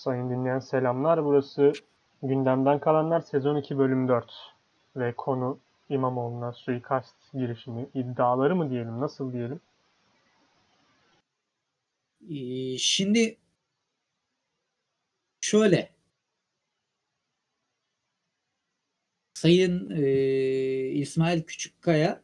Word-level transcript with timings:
Sayın 0.00 0.30
dinleyen 0.30 0.58
selamlar. 0.58 1.24
Burası 1.24 1.72
Gündemden 2.22 2.78
Kalanlar 2.78 3.20
sezon 3.20 3.56
2 3.56 3.78
bölüm 3.78 4.08
4 4.08 4.32
ve 4.96 5.12
konu 5.16 5.58
İmamoğlu'na 5.88 6.52
suikast 6.52 7.16
girişimi 7.32 7.88
iddiaları 7.94 8.56
mı 8.56 8.70
diyelim 8.70 9.00
nasıl 9.00 9.32
diyelim? 9.32 9.60
Ee, 12.30 12.78
şimdi 12.78 13.36
şöyle 15.40 15.90
Sayın 19.34 19.90
e, 19.90 20.02
İsmail 20.88 21.42
Küçükkaya 21.42 22.22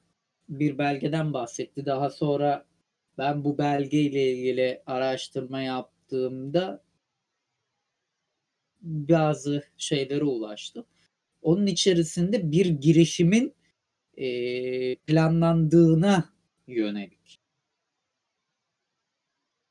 bir 0.49 0.79
belgeden 0.79 1.33
bahsetti. 1.33 1.87
Daha 1.87 2.11
sonra 2.11 2.65
ben 3.19 3.45
bu 3.45 3.59
belgeyle 3.59 4.33
ilgili 4.33 4.83
araştırma 4.87 5.61
yaptığımda 5.61 6.86
bazı 8.87 9.63
şeylere 9.77 10.25
ulaştım. 10.25 10.85
Onun 11.43 11.67
içerisinde 11.67 12.53
bir 12.53 12.67
girişimin 12.67 13.55
e, 14.17 14.97
planlandığına 14.97 16.31
yönelik 16.67 17.41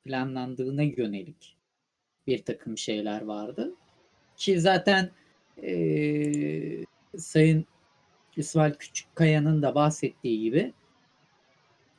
planlandığına 0.06 0.84
yönelik 0.84 1.58
bir 2.28 2.44
takım 2.44 2.78
şeyler 2.78 3.22
vardı. 3.22 3.74
Ki 4.38 4.60
zaten 4.60 5.12
e, 5.64 6.86
Sayın 7.18 7.66
İsmail 8.38 8.74
Küçükkaya'nın 8.74 9.62
da 9.62 9.76
bahsettiği 9.76 10.42
gibi 10.42 10.74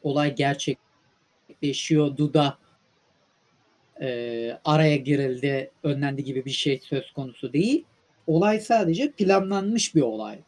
olay 0.02 0.34
gerçekleşiyordu 0.34 2.34
da 2.34 2.58
e, 4.00 4.58
araya 4.64 4.96
girildi, 4.96 5.70
önlendi 5.82 6.24
gibi 6.24 6.44
bir 6.44 6.50
şey 6.50 6.78
söz 6.78 7.12
konusu 7.12 7.52
değil. 7.52 7.84
Olay 8.26 8.60
sadece 8.60 9.10
planlanmış 9.10 9.94
bir 9.94 10.02
olay. 10.02 10.38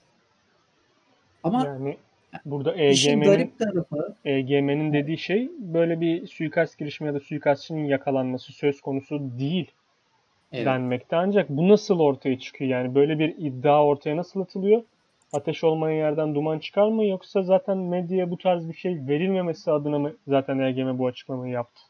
Ama 1.45 1.65
yani 1.67 1.97
burada 2.45 2.75
EGM'nin 2.77 3.55
tarafı 3.59 4.15
EGM'nin 4.25 4.93
dediği 4.93 5.19
şey 5.19 5.51
böyle 5.59 6.01
bir 6.01 6.27
suikast 6.27 6.79
girişimi 6.79 7.09
ya 7.09 7.15
da 7.15 7.21
suikastçının 7.21 7.85
yakalanması 7.85 8.53
söz 8.53 8.81
konusu 8.81 9.21
değil 9.39 9.71
evet, 10.53 10.67
denmekte. 10.67 11.17
Ancak 11.17 11.49
bu 11.49 11.69
nasıl 11.69 12.01
ortaya 12.01 12.39
çıkıyor? 12.39 12.71
Yani 12.71 12.95
böyle 12.95 13.19
bir 13.19 13.35
iddia 13.39 13.85
ortaya 13.85 14.17
nasıl 14.17 14.41
atılıyor? 14.41 14.83
Ateş 15.33 15.65
olmayan 15.65 15.97
yerden 15.97 16.35
duman 16.35 16.59
çıkar 16.59 16.89
mı? 16.89 17.07
Yoksa 17.07 17.43
zaten 17.43 17.79
medyaya 17.79 18.31
bu 18.31 18.39
tarz 18.39 18.69
bir 18.69 18.75
şey 18.75 18.99
verilmemesi 19.09 19.71
adına 19.71 19.99
mı 19.99 20.13
zaten 20.29 20.59
EGM 20.59 20.99
bu 20.99 21.07
açıklamayı 21.07 21.53
yaptı? 21.53 21.83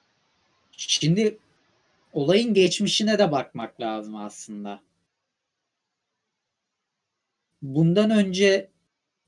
şimdi 0.79 1.39
olayın 2.13 2.55
geçmişine 2.55 3.19
de 3.19 3.33
bakmak 3.33 3.81
lazım 3.81 4.17
aslında. 4.17 4.81
Bundan 7.63 8.11
önce 8.11 8.71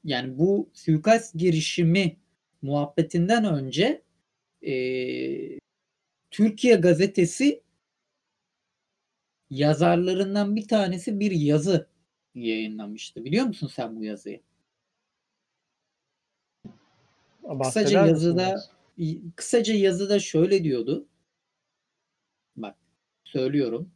yani 0.05 0.39
bu 0.39 0.70
suikast 0.75 1.34
girişimi 1.34 2.17
muhabbetinden 2.62 3.45
önce 3.45 4.03
e, 4.62 4.72
Türkiye 6.31 6.75
gazetesi 6.77 7.62
yazarlarından 9.50 10.56
bir 10.56 10.69
tanesi 10.69 11.20
bir 11.20 11.31
yazı 11.31 11.89
yayınlamıştı. 12.34 13.25
Biliyor 13.25 13.47
musun 13.47 13.67
sen 13.67 13.97
bu 13.97 14.05
yazıyı? 14.05 14.41
Bahseder 17.42 17.84
Kısaca 17.84 18.06
yazıda 18.06 18.62
kısaca 19.37 19.75
yazıda 19.75 20.20
şöyle 20.20 20.65
diyordu. 20.65 21.06
Bak 22.56 22.77
söylüyorum. 23.25 23.91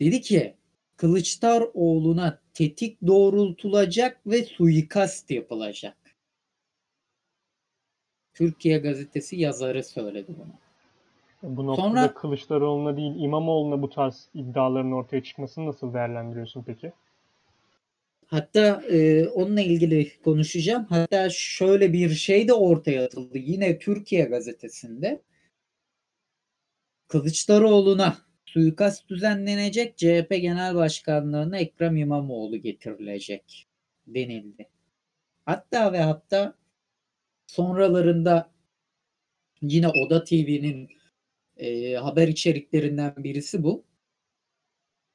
Dedi 0.00 0.20
ki 0.20 0.54
Kılıçdaroğlu'na 0.96 2.40
tetik 2.54 2.98
doğrultulacak 3.06 4.26
ve 4.26 4.44
suikast 4.44 5.30
yapılacak. 5.30 5.96
Türkiye 8.34 8.78
gazetesi 8.78 9.36
yazarı 9.36 9.84
söyledi 9.84 10.34
bunu. 10.38 10.52
Bu 11.56 11.66
noktada 11.66 11.88
Sonra- 11.88 12.14
Kılıçdaroğlu'na 12.14 12.96
değil 12.96 13.12
İmamoğlu'na 13.16 13.82
bu 13.82 13.90
tarz 13.90 14.28
iddiaların 14.34 14.92
ortaya 14.92 15.22
çıkmasını 15.22 15.66
nasıl 15.66 15.94
değerlendiriyorsun 15.94 16.62
peki? 16.66 16.92
Hatta 18.26 18.82
e, 18.90 19.28
onunla 19.28 19.60
ilgili 19.60 20.20
konuşacağım. 20.24 20.86
Hatta 20.88 21.30
şöyle 21.30 21.92
bir 21.92 22.10
şey 22.10 22.48
de 22.48 22.52
ortaya 22.52 23.04
atıldı. 23.04 23.38
Yine 23.38 23.78
Türkiye 23.78 24.24
gazetesinde 24.24 25.20
Kılıçdaroğlu'na 27.10 28.18
suikast 28.46 29.08
düzenlenecek 29.08 29.98
CHP 29.98 30.28
Genel 30.30 30.74
Başkanlığı'na 30.74 31.58
Ekrem 31.58 31.96
İmamoğlu 31.96 32.56
getirilecek 32.56 33.66
denildi. 34.06 34.68
Hatta 35.46 35.92
ve 35.92 36.00
hatta 36.00 36.54
sonralarında 37.46 38.50
yine 39.62 39.88
Oda 39.88 40.24
TV'nin 40.24 40.88
e, 41.56 41.94
haber 41.94 42.28
içeriklerinden 42.28 43.14
birisi 43.18 43.62
bu. 43.62 43.84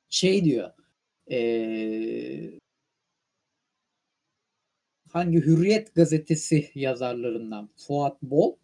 Şey 0.09 0.45
diyor. 0.45 0.72
E, 1.31 1.39
hangi 5.09 5.38
Hürriyet 5.38 5.95
gazetesi 5.95 6.72
yazarlarından 6.75 7.69
Fuat 7.75 8.22
Bol 8.22 8.56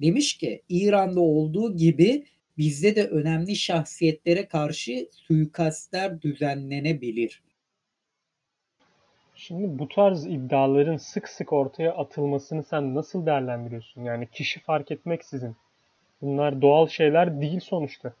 demiş 0.00 0.38
ki 0.38 0.62
İran'da 0.68 1.20
olduğu 1.20 1.76
gibi 1.76 2.26
bizde 2.58 2.96
de 2.96 3.08
önemli 3.08 3.56
şahsiyetlere 3.56 4.48
karşı 4.48 5.08
suikastler 5.12 6.22
düzenlenebilir. 6.22 7.42
Şimdi 9.34 9.78
bu 9.78 9.88
tarz 9.88 10.26
iddiaların 10.26 10.96
sık 10.96 11.28
sık 11.28 11.52
ortaya 11.52 11.94
atılmasını 11.94 12.62
sen 12.62 12.94
nasıl 12.94 13.26
değerlendiriyorsun? 13.26 14.04
Yani 14.04 14.28
kişi 14.30 14.60
fark 14.60 14.90
etmeksizin. 14.90 15.56
Bunlar 16.20 16.62
doğal 16.62 16.88
şeyler 16.88 17.40
değil 17.40 17.60
sonuçta. 17.60 18.14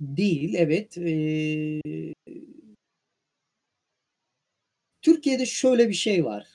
Değil 0.00 0.54
evet. 0.58 0.98
Ee, 0.98 1.80
Türkiye'de 5.02 5.46
şöyle 5.46 5.88
bir 5.88 5.94
şey 5.94 6.24
var. 6.24 6.46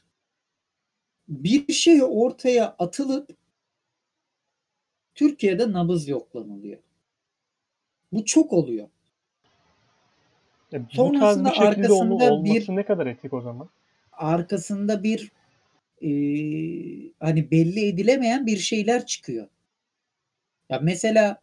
Bir 1.27 1.73
şey 1.73 2.03
ortaya 2.03 2.75
atılıp 2.79 3.29
Türkiye'de 5.15 5.71
nabız 5.71 6.07
yoklanılıyor. 6.07 6.79
Bu 8.15 8.25
çok 8.25 8.53
oluyor. 8.53 8.87
E, 10.73 10.79
bu 10.81 10.87
tarz 10.87 10.95
Sonrasında 10.95 11.49
bir 11.49 11.55
şekilde 11.55 11.93
olması 11.93 12.71
bir- 12.71 12.75
ne 12.75 12.85
kadar 12.85 13.07
etik 13.07 13.33
o 13.33 13.41
zaman? 13.41 13.69
Arkasında 14.13 15.03
bir 15.03 15.31
e, 16.01 16.09
hani 17.19 17.51
belli 17.51 17.85
edilemeyen 17.85 18.45
bir 18.45 18.57
şeyler 18.57 19.05
çıkıyor. 19.05 19.47
Ya 20.69 20.79
mesela 20.83 21.37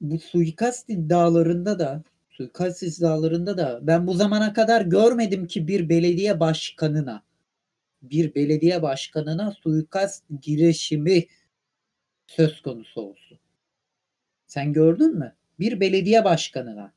bu 0.00 0.18
suikast 0.18 0.90
iddialarında 0.90 1.78
da 1.78 2.02
suikast 2.30 2.82
iddialarında 2.82 3.58
da 3.58 3.80
ben 3.82 4.06
bu 4.06 4.14
zamana 4.14 4.52
kadar 4.52 4.82
görmedim 4.82 5.46
ki 5.46 5.68
bir 5.68 5.88
belediye 5.88 6.40
başkanına 6.40 7.22
bir 8.02 8.34
belediye 8.34 8.82
başkanına 8.82 9.52
suikast 9.52 10.24
girişimi 10.42 11.26
söz 12.26 12.60
konusu 12.62 13.00
olsun. 13.00 13.38
Sen 14.56 14.72
gördün 14.72 15.18
mü? 15.18 15.32
Bir 15.60 15.80
belediye 15.80 16.24
başkanına. 16.24 16.92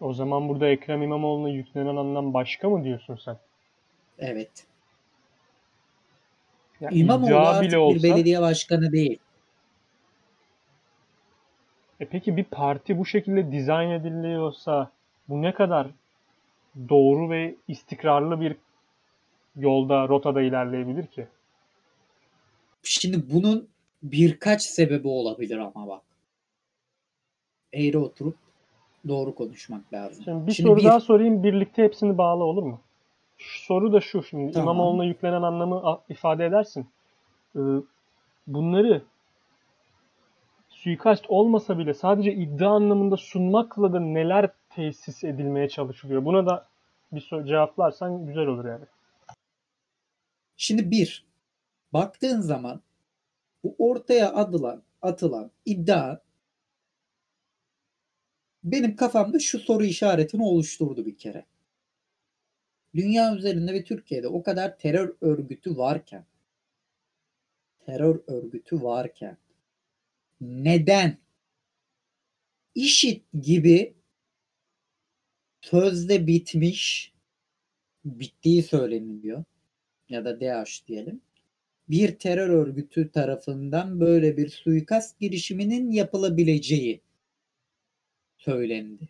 O 0.00 0.14
zaman 0.14 0.48
burada 0.48 0.68
Ekrem 0.68 1.02
İmamoğlu'na 1.02 1.48
yüklenen 1.48 1.96
anlam 1.96 2.34
başka 2.34 2.68
mı 2.68 2.84
diyorsun 2.84 3.18
sen? 3.24 3.36
Evet. 4.18 4.66
Ya 6.80 6.90
İmamoğlu 6.90 7.36
artık 7.36 7.62
bile 7.62 7.72
bir 7.72 7.76
olsa, 7.76 8.02
belediye 8.02 8.40
başkanı 8.40 8.92
değil. 8.92 9.18
e 12.00 12.04
peki 12.04 12.36
bir 12.36 12.44
parti 12.44 12.98
bu 12.98 13.06
şekilde 13.06 13.52
dizayn 13.52 13.90
ediliyorsa 13.90 14.90
bu 15.28 15.42
ne 15.42 15.54
kadar 15.54 15.86
doğru 16.88 17.30
ve 17.30 17.54
istikrarlı 17.68 18.40
bir 18.40 18.56
yolda, 19.56 20.08
rotada 20.08 20.42
ilerleyebilir 20.42 21.06
ki? 21.06 21.26
Şimdi 22.82 23.30
bunun 23.32 23.68
birkaç 24.02 24.62
sebebi 24.62 25.08
olabilir 25.08 25.58
ama 25.58 25.88
bak. 25.88 26.02
Eğri 27.72 27.98
oturup 27.98 28.36
doğru 29.08 29.34
konuşmak 29.34 29.92
lazım. 29.92 30.24
Şimdi 30.24 30.46
bir 30.46 30.52
Şimdi 30.52 30.68
soru 30.68 30.78
bir- 30.80 30.84
daha 30.84 31.00
sorayım, 31.00 31.42
birlikte 31.42 31.82
hepsini 31.84 32.18
bağla 32.18 32.44
olur 32.44 32.62
mu? 32.62 32.80
Şu 33.38 33.64
soru 33.64 33.92
da 33.92 34.00
şu 34.00 34.22
şimdi 34.22 34.52
Tamam. 34.52 34.76
İmamoğlu'na 34.76 35.04
yüklenen 35.04 35.42
anlamı 35.42 36.00
ifade 36.08 36.46
edersin. 36.46 36.86
Ee, 37.56 37.60
bunları 38.46 39.02
suikast 40.68 41.24
olmasa 41.28 41.78
bile 41.78 41.94
sadece 41.94 42.32
iddia 42.34 42.70
anlamında 42.70 43.16
sunmakla 43.16 43.92
da 43.92 44.00
neler 44.00 44.50
tesis 44.70 45.24
edilmeye 45.24 45.68
çalışılıyor? 45.68 46.24
Buna 46.24 46.46
da 46.46 46.66
bir 47.12 47.20
soru 47.20 47.46
cevaplarsan 47.46 48.26
güzel 48.26 48.46
olur 48.46 48.64
yani. 48.64 48.84
Şimdi 50.56 50.90
bir, 50.90 51.24
baktığın 51.92 52.40
zaman 52.40 52.80
bu 53.64 53.74
ortaya 53.78 54.32
atılan, 54.32 54.82
atılan 55.02 55.50
iddia 55.66 56.18
benim 58.64 58.96
kafamda 58.96 59.38
şu 59.38 59.58
soru 59.58 59.84
işaretini 59.84 60.42
oluşturdu 60.42 61.06
bir 61.06 61.16
kere. 61.16 61.46
Dünya 62.94 63.36
üzerinde 63.36 63.72
ve 63.72 63.84
Türkiye'de 63.84 64.28
o 64.28 64.42
kadar 64.42 64.78
terör 64.78 65.16
örgütü 65.20 65.76
varken 65.76 66.26
terör 67.86 68.20
örgütü 68.26 68.82
varken 68.82 69.36
neden 70.40 71.18
IŞİD 72.74 73.20
gibi 73.42 73.94
sözde 75.60 76.26
bitmiş 76.26 77.12
bittiği 78.04 78.62
söyleniliyor 78.62 79.44
ya 80.08 80.24
da 80.24 80.40
DAEŞ 80.40 80.86
diyelim 80.88 81.20
bir 81.88 82.18
terör 82.18 82.48
örgütü 82.48 83.10
tarafından 83.10 84.00
böyle 84.00 84.36
bir 84.36 84.48
suikast 84.48 85.20
girişiminin 85.20 85.90
yapılabileceği 85.90 87.00
söylendi. 88.44 89.08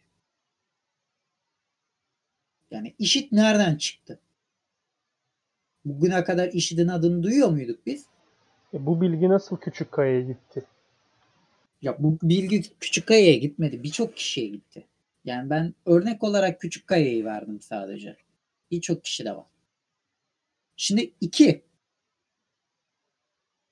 Yani 2.70 2.94
IŞİD 2.98 3.28
nereden 3.32 3.76
çıktı? 3.76 4.20
Bugüne 5.84 6.24
kadar 6.24 6.48
IŞİD'in 6.48 6.88
adını 6.88 7.22
duyuyor 7.22 7.48
muyduk 7.48 7.86
biz? 7.86 8.06
E, 8.74 8.86
bu 8.86 9.00
bilgi 9.00 9.28
nasıl 9.28 9.56
küçük 9.56 9.92
kayaya 9.92 10.20
gitti? 10.20 10.64
Ya 11.82 11.96
bu 11.98 12.18
bilgi 12.22 12.62
küçük 12.80 13.06
kayaya 13.06 13.34
gitmedi. 13.34 13.82
Birçok 13.82 14.16
kişiye 14.16 14.46
gitti. 14.46 14.86
Yani 15.24 15.50
ben 15.50 15.74
örnek 15.86 16.24
olarak 16.24 16.60
küçük 16.60 16.86
kayayı 16.86 17.24
verdim 17.24 17.60
sadece. 17.60 18.16
Birçok 18.70 19.04
kişi 19.04 19.24
de 19.24 19.36
var. 19.36 19.46
Şimdi 20.76 21.12
iki. 21.20 21.62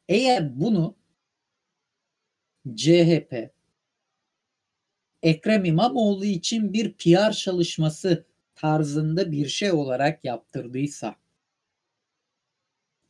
Eğer 0.09 0.61
bunu 0.61 0.97
CHP 2.77 3.51
Ekrem 5.23 5.65
İmamoğlu 5.65 6.25
için 6.25 6.73
bir 6.73 6.93
PR 6.93 7.33
çalışması 7.33 8.25
tarzında 8.55 9.33
bir 9.33 9.49
şey 9.49 9.73
olarak 9.73 10.25
yaptırdıysa 10.25 11.17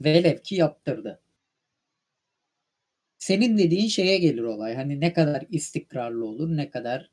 velev 0.01 0.39
ki 0.43 0.55
yaptırdı. 0.55 1.21
Senin 3.19 3.59
dediğin 3.59 3.89
şeye 3.89 4.19
gelir 4.19 4.43
olay. 4.43 4.75
Hani 4.75 5.01
ne 5.01 5.13
kadar 5.13 5.45
istikrarlı 5.51 6.27
olur, 6.27 6.57
ne 6.57 6.71
kadar 6.71 7.11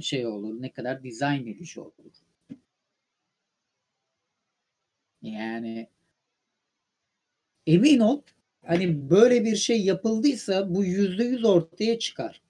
şey 0.00 0.26
olur, 0.26 0.62
ne 0.62 0.72
kadar 0.72 1.02
dizayn 1.02 1.46
edici 1.46 1.80
olur. 1.80 2.12
Yani 5.22 5.88
emin 7.66 8.00
ol 8.00 8.22
hani 8.66 9.10
böyle 9.10 9.44
bir 9.44 9.56
şey 9.56 9.84
yapıldıysa 9.84 10.74
bu 10.74 10.84
yüzde 10.84 11.24
yüz 11.24 11.44
ortaya 11.44 11.98
çıkar. 11.98 12.40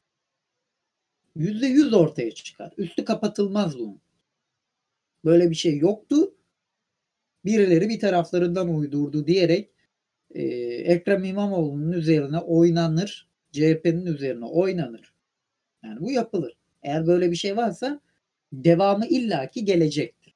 Yüzde 1.36 1.66
yüz 1.66 1.94
ortaya 1.94 2.30
çıkar. 2.30 2.72
Üstü 2.76 3.04
kapatılmaz 3.04 3.78
bunun. 3.78 4.00
Böyle 5.24 5.50
bir 5.50 5.54
şey 5.54 5.78
yoktu. 5.78 6.34
Birileri 7.44 7.88
bir 7.88 8.00
taraflarından 8.00 8.74
uydurdu 8.74 9.26
diyerek 9.26 9.70
e, 10.30 10.42
Ekrem 10.92 11.24
İmamoğlu'nun 11.24 11.92
üzerine 11.92 12.38
oynanır. 12.38 13.28
CHP'nin 13.52 14.06
üzerine 14.06 14.44
oynanır. 14.44 15.14
Yani 15.84 16.00
bu 16.00 16.10
yapılır. 16.10 16.56
Eğer 16.82 17.06
böyle 17.06 17.30
bir 17.30 17.36
şey 17.36 17.56
varsa 17.56 18.00
devamı 18.52 19.06
illaki 19.06 19.64
gelecektir. 19.64 20.34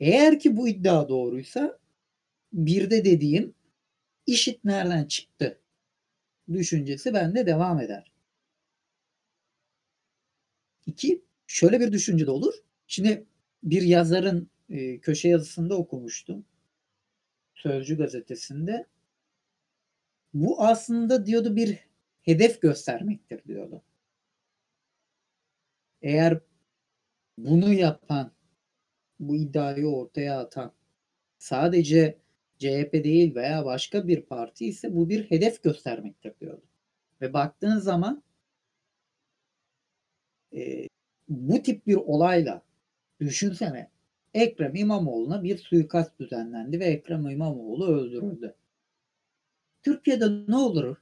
Eğer 0.00 0.38
ki 0.38 0.56
bu 0.56 0.68
iddia 0.68 1.08
doğruysa 1.08 1.78
bir 2.52 2.90
de 2.90 3.04
dediğim 3.04 3.54
işit 4.26 4.64
nereden 4.64 5.04
çıktı 5.04 5.58
düşüncesi 6.52 7.14
bende 7.14 7.46
devam 7.46 7.80
eder. 7.80 8.13
İki, 10.86 11.24
şöyle 11.46 11.80
bir 11.80 11.92
düşünce 11.92 12.26
de 12.26 12.30
olur. 12.30 12.54
Şimdi 12.86 13.26
bir 13.62 13.82
yazarın 13.82 14.50
e, 14.70 14.98
köşe 15.00 15.28
yazısında 15.28 15.76
okumuştum. 15.76 16.44
Sözcü 17.54 17.96
gazetesinde. 17.98 18.86
Bu 20.34 20.62
aslında 20.62 21.26
diyordu 21.26 21.56
bir 21.56 21.78
hedef 22.22 22.60
göstermektir 22.60 23.44
diyordu. 23.44 23.82
Eğer 26.02 26.40
bunu 27.38 27.72
yapan, 27.72 28.32
bu 29.20 29.36
iddiayı 29.36 29.86
ortaya 29.86 30.40
atan 30.40 30.72
sadece 31.38 32.18
CHP 32.58 32.92
değil 32.92 33.34
veya 33.34 33.64
başka 33.64 34.08
bir 34.08 34.22
parti 34.22 34.66
ise 34.66 34.94
bu 34.94 35.08
bir 35.08 35.30
hedef 35.30 35.62
göstermektir 35.62 36.40
diyordu. 36.40 36.62
Ve 37.20 37.32
baktığın 37.32 37.78
zaman 37.78 38.23
e, 40.54 40.88
bu 41.28 41.62
tip 41.62 41.86
bir 41.86 41.96
olayla 41.96 42.62
düşünsene 43.20 43.90
Ekrem 44.34 44.74
İmamoğlu'na 44.74 45.42
bir 45.42 45.58
suikast 45.58 46.18
düzenlendi 46.20 46.80
ve 46.80 46.84
Ekrem 46.84 47.30
İmamoğlu 47.30 47.86
öldürüldü. 47.86 48.54
Türkiye'de 49.82 50.24
ne 50.48 50.56
olur 50.56 50.96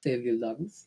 sevgili 0.00 0.40
Douglas? 0.40 0.86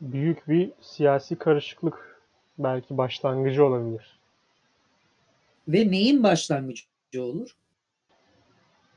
Büyük 0.00 0.48
bir 0.48 0.72
siyasi 0.80 1.36
karışıklık 1.36 2.22
belki 2.58 2.96
başlangıcı 2.96 3.64
olabilir. 3.64 4.18
Ve 5.68 5.90
neyin 5.90 6.22
başlangıcı 6.22 6.88
olur? 7.22 7.56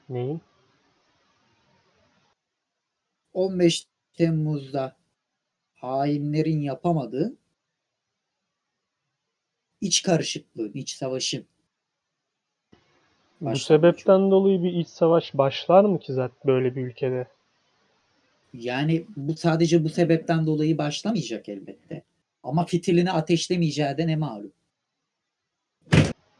Neyin? 0.09 0.41
15 3.33 3.87
Temmuz'da 4.13 4.95
hainlerin 5.81 6.61
yapamadığı 6.61 7.33
iç 9.81 10.03
karışıklığın, 10.03 10.71
iç 10.73 10.89
savaşın. 10.89 11.45
Bu 13.41 13.55
sebepten 13.55 14.31
dolayı 14.31 14.63
bir 14.63 14.73
iç 14.73 14.87
savaş 14.87 15.37
başlar 15.37 15.83
mı 15.83 15.99
ki 15.99 16.13
zaten 16.13 16.37
böyle 16.45 16.75
bir 16.75 16.87
ülkede? 16.87 17.27
Yani 18.53 19.05
bu 19.15 19.35
sadece 19.35 19.83
bu 19.83 19.89
sebepten 19.89 20.47
dolayı 20.47 20.77
başlamayacak 20.77 21.49
elbette. 21.49 22.03
Ama 22.43 22.65
fitilini 22.65 23.11
ateşlemeyeceği 23.11 23.97
de 23.97 24.07
ne 24.07 24.15
malum. 24.15 24.51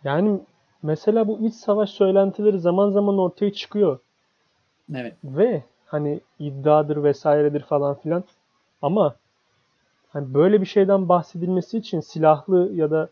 Yani 0.03 0.39
mesela 0.83 1.27
bu 1.27 1.47
iç 1.47 1.53
savaş 1.53 1.89
söylentileri 1.89 2.59
zaman 2.59 2.91
zaman 2.91 3.17
ortaya 3.17 3.53
çıkıyor. 3.53 3.99
Evet. 4.95 5.13
Ve 5.23 5.63
hani 5.85 6.19
iddiadır 6.39 7.03
vesairedir 7.03 7.61
falan 7.61 7.99
filan. 7.99 8.23
Ama 8.81 9.15
hani 10.13 10.33
böyle 10.33 10.61
bir 10.61 10.65
şeyden 10.65 11.09
bahsedilmesi 11.09 11.77
için 11.77 11.99
silahlı 11.99 12.71
ya 12.75 12.91
da 12.91 13.09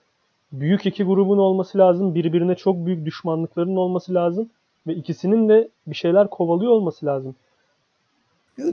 büyük 0.51 0.85
iki 0.85 1.03
grubun 1.03 1.37
olması 1.37 1.77
lazım. 1.77 2.15
Birbirine 2.15 2.55
çok 2.55 2.85
büyük 2.85 3.05
düşmanlıkların 3.05 3.75
olması 3.75 4.13
lazım. 4.13 4.49
Ve 4.87 4.95
ikisinin 4.95 5.49
de 5.49 5.69
bir 5.87 5.95
şeyler 5.95 6.29
kovalıyor 6.29 6.71
olması 6.71 7.05
lazım. 7.05 7.35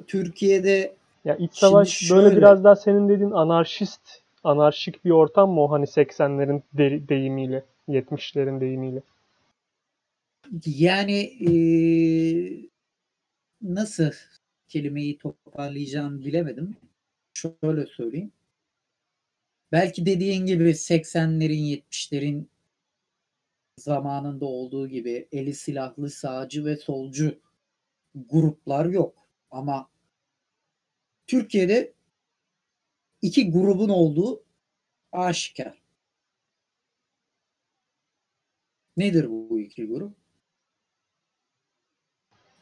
Türkiye'de 0.07 0.95
ya 1.25 1.37
iç 1.37 1.55
savaş 1.55 1.89
şöyle, 1.89 2.25
böyle 2.25 2.37
biraz 2.37 2.65
daha 2.65 2.77
senin 2.77 3.09
dediğin 3.09 3.31
anarşist, 3.31 4.01
anarşik 4.45 5.05
bir 5.05 5.11
ortam 5.11 5.51
mı 5.51 5.61
o 5.61 5.71
hani 5.71 5.85
80'lerin 5.85 6.63
de, 6.73 7.09
deyimiyle, 7.09 7.65
70'lerin 7.89 8.61
deyimiyle? 8.61 9.03
Yani 10.67 11.21
e, 11.21 11.51
nasıl 13.63 14.11
kelimeyi 14.69 15.19
toparlayacağım 15.19 16.21
bilemedim. 16.25 16.77
Şöyle 17.37 17.87
söyleyeyim. 17.87 18.33
Belki 19.73 20.07
dediğin 20.07 20.47
gibi 20.47 20.71
80'lerin 20.71 21.83
70'lerin 21.91 22.47
zamanında 23.77 24.47
olduğu 24.47 24.89
gibi 24.89 25.29
eli 25.33 25.55
silahlı 25.55 26.11
sağcı 26.11 26.65
ve 26.65 26.77
solcu 26.77 27.41
gruplar 28.15 28.87
yok. 28.87 29.29
Ama 29.51 29.91
Türkiye'de 31.27 31.93
iki 33.23 33.51
grubun 33.51 33.89
olduğu 33.89 34.45
aşikar. 35.13 35.83
Nedir 38.97 39.31
bu 39.31 39.61
iki 39.61 39.87
grup? 39.87 40.17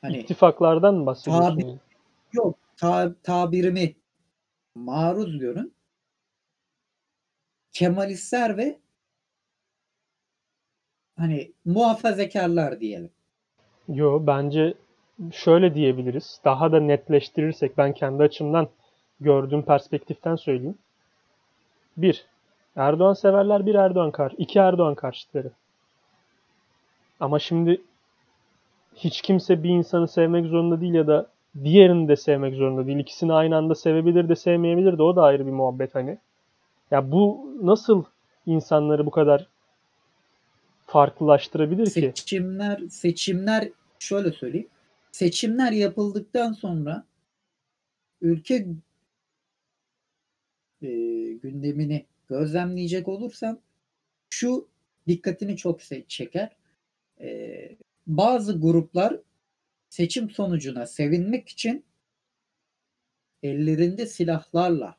Hani 0.00 0.18
İttifaklardan 0.18 0.94
mı 0.94 1.06
bahsediyorsun? 1.06 1.60
Tabi, 1.60 1.78
yok. 2.32 2.58
Ta, 2.76 3.14
tabirimi 3.22 4.03
maruz 4.74 5.38
görün. 5.38 5.74
Kemalistler 7.72 8.56
ve 8.56 8.78
hani 11.16 11.52
muhafazakarlar 11.64 12.80
diyelim. 12.80 13.10
Yo 13.88 14.26
bence 14.26 14.74
şöyle 15.32 15.74
diyebiliriz. 15.74 16.40
Daha 16.44 16.72
da 16.72 16.80
netleştirirsek 16.80 17.78
ben 17.78 17.92
kendi 17.92 18.22
açımdan 18.22 18.68
gördüğüm 19.20 19.62
perspektiften 19.62 20.36
söyleyeyim. 20.36 20.78
Bir, 21.96 22.26
Erdoğan 22.76 23.12
severler 23.12 23.66
bir 23.66 23.74
Erdoğan 23.74 24.10
kar, 24.10 24.34
iki 24.38 24.58
Erdoğan 24.58 24.94
karşıtları. 24.94 25.50
Ama 27.20 27.38
şimdi 27.38 27.80
hiç 28.94 29.22
kimse 29.22 29.62
bir 29.62 29.70
insanı 29.70 30.08
sevmek 30.08 30.46
zorunda 30.46 30.80
değil 30.80 30.94
ya 30.94 31.06
da 31.06 31.33
diğerini 31.64 32.08
de 32.08 32.16
sevmek 32.16 32.54
zorunda 32.54 32.86
değil. 32.86 32.98
İkisini 32.98 33.32
aynı 33.32 33.56
anda 33.56 33.74
sevebilir 33.74 34.28
de 34.28 34.36
sevmeyebilir 34.36 34.98
de 34.98 35.02
o 35.02 35.16
da 35.16 35.22
ayrı 35.22 35.46
bir 35.46 35.52
muhabbet 35.52 35.94
hani. 35.94 36.18
Ya 36.90 37.12
bu 37.12 37.52
nasıl 37.62 38.04
insanları 38.46 39.06
bu 39.06 39.10
kadar 39.10 39.48
farklılaştırabilir 40.86 41.86
ki? 41.86 41.90
Seçimler 41.90 42.80
seçimler 42.88 43.68
şöyle 43.98 44.32
söyleyeyim. 44.32 44.68
Seçimler 45.12 45.72
yapıldıktan 45.72 46.52
sonra 46.52 47.04
ülke 48.20 48.66
e, 50.82 50.88
gündemini 51.42 52.04
gözlemleyecek 52.28 53.08
olursam 53.08 53.58
şu 54.30 54.68
dikkatini 55.06 55.56
çok 55.56 55.80
çeker. 56.08 56.56
E, 57.20 57.68
bazı 58.06 58.60
gruplar 58.60 59.16
seçim 59.94 60.30
sonucuna 60.30 60.86
sevinmek 60.86 61.48
için 61.48 61.84
ellerinde 63.42 64.06
silahlarla 64.06 64.96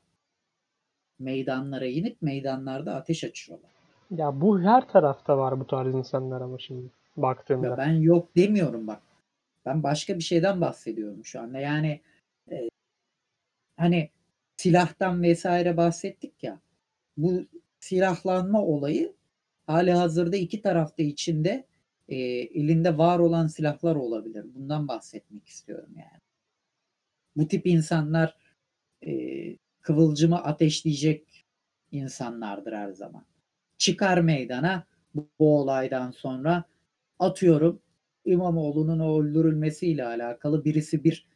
meydanlara 1.19 1.85
inip 1.85 2.21
meydanlarda 2.21 2.95
ateş 2.95 3.23
açıyorlar. 3.23 3.71
Ya 4.11 4.41
bu 4.41 4.61
her 4.61 4.87
tarafta 4.87 5.37
var 5.37 5.59
bu 5.59 5.67
tarz 5.67 5.95
insanlar 5.95 6.41
ama 6.41 6.59
şimdi 6.59 6.89
baktığında. 7.17 7.67
Ya 7.67 7.77
ben 7.77 7.91
yok 7.91 8.35
demiyorum 8.35 8.87
bak. 8.87 9.01
Ben 9.65 9.83
başka 9.83 10.15
bir 10.15 10.23
şeyden 10.23 10.61
bahsediyorum 10.61 11.25
şu 11.25 11.41
anda. 11.41 11.59
Yani 11.59 12.01
e, 12.51 12.69
hani 13.77 14.09
silahtan 14.57 15.23
vesaire 15.23 15.77
bahsettik 15.77 16.43
ya. 16.43 16.59
Bu 17.17 17.45
silahlanma 17.79 18.61
olayı 18.61 19.13
hali 19.67 19.91
hazırda 19.91 20.35
iki 20.35 20.61
tarafta 20.61 21.03
içinde 21.03 21.65
e, 22.09 22.15
elinde 22.15 22.97
var 22.97 23.19
olan 23.19 23.47
silahlar 23.47 23.95
olabilir. 23.95 24.45
Bundan 24.55 24.87
bahsetmek 24.87 25.47
istiyorum 25.47 25.89
yani. 25.95 26.21
Bu 27.35 27.47
tip 27.47 27.67
insanlar 27.67 28.37
e, 29.05 29.11
kıvılcımı 29.81 30.43
ateşleyecek 30.43 31.45
insanlardır 31.91 32.73
her 32.73 32.91
zaman. 32.91 33.25
Çıkar 33.77 34.17
meydana 34.17 34.87
bu, 35.15 35.29
bu 35.39 35.59
olaydan 35.59 36.11
sonra 36.11 36.63
atıyorum 37.19 37.81
İmamoğlu'nun 38.25 38.99
öldürülmesiyle 38.99 40.05
alakalı 40.05 40.65
birisi 40.65 41.03
bir 41.03 41.27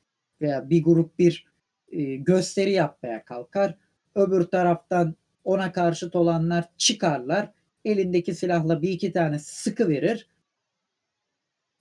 veya 0.41 0.69
bir 0.69 0.83
grup 0.83 1.19
bir 1.19 1.45
e, 1.91 2.15
gösteri 2.15 2.71
yapmaya 2.71 3.25
kalkar. 3.25 3.77
Öbür 4.15 4.43
taraftan 4.43 5.15
ona 5.43 5.71
karşıt 5.71 6.15
olanlar 6.15 6.65
çıkarlar. 6.77 7.51
Elindeki 7.85 8.35
silahla 8.35 8.81
bir 8.81 8.89
iki 8.89 9.11
tane 9.11 9.39
sıkı 9.39 9.89
verir. 9.89 10.27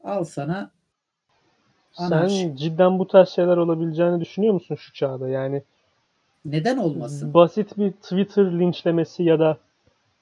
Al 0.05 0.25
sana 0.25 0.71
anarşi. 1.97 2.35
Sen 2.35 2.57
cidden 2.57 2.99
bu 2.99 3.09
tarz 3.09 3.28
şeyler 3.28 3.57
olabileceğini 3.57 4.21
düşünüyor 4.21 4.55
musun 4.55 4.75
şu 4.75 4.93
çağda? 4.93 5.28
Yani 5.28 5.62
neden 6.45 6.76
olmasın? 6.76 7.35
Basit 7.35 7.78
bir 7.78 7.93
Twitter 7.93 8.45
linçlemesi 8.45 9.23
ya 9.23 9.38
da 9.38 9.59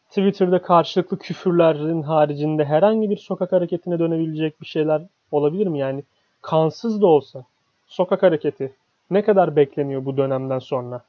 Twitter'da 0.09 0.62
karşılıklı 0.62 1.18
küfürlerin 1.18 2.02
haricinde 2.02 2.64
herhangi 2.64 3.11
bir 3.11 3.16
sokak 3.16 3.52
hareketine 3.52 3.99
dönebilecek 3.99 4.61
bir 4.61 4.66
şeyler 4.66 5.02
olabilir 5.30 5.66
mi? 5.66 5.78
Yani 5.78 6.04
kansız 6.42 7.00
da 7.00 7.06
olsa 7.06 7.45
sokak 7.87 8.23
hareketi 8.23 8.73
ne 9.11 9.25
kadar 9.25 9.56
bekleniyor 9.56 10.04
bu 10.04 10.16
dönemden 10.16 10.59
sonra? 10.59 11.02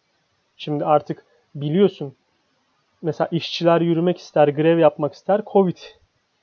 Şimdi 0.57 0.85
artık 0.85 1.25
biliyorsun 1.55 2.15
mesela 3.01 3.27
işçiler 3.31 3.81
yürümek 3.81 4.17
ister, 4.17 4.47
grev 4.47 4.77
yapmak 4.77 5.13
ister. 5.13 5.41
Covid. 5.51 5.77